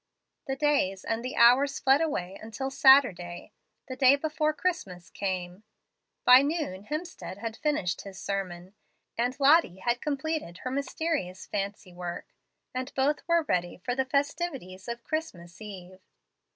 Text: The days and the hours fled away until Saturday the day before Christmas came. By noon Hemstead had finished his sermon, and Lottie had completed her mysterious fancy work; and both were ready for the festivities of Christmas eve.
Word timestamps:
The 0.47 0.55
days 0.55 1.03
and 1.03 1.23
the 1.23 1.35
hours 1.35 1.77
fled 1.77 2.01
away 2.01 2.35
until 2.41 2.71
Saturday 2.71 3.51
the 3.87 3.95
day 3.95 4.15
before 4.15 4.51
Christmas 4.51 5.11
came. 5.11 5.61
By 6.25 6.41
noon 6.41 6.85
Hemstead 6.85 7.37
had 7.37 7.55
finished 7.57 8.01
his 8.01 8.19
sermon, 8.19 8.73
and 9.15 9.39
Lottie 9.39 9.77
had 9.77 10.01
completed 10.01 10.61
her 10.63 10.71
mysterious 10.71 11.45
fancy 11.45 11.93
work; 11.93 12.33
and 12.73 12.91
both 12.95 13.21
were 13.27 13.43
ready 13.47 13.77
for 13.77 13.93
the 13.93 14.05
festivities 14.05 14.87
of 14.87 15.03
Christmas 15.03 15.61
eve. 15.61 15.99